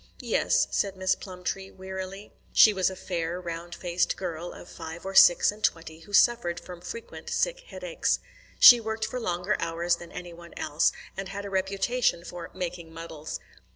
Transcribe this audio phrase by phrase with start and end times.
[0.23, 2.33] "Yes," said Miss Plumtree wearily.
[2.53, 6.59] She was a fair, round faced girl of five or six and twenty who suffered
[6.59, 8.17] from frequent sick headaches.
[8.57, 12.91] She worked for longer hours than any one else, and had a reputation for "making
[12.91, 13.39] muddles."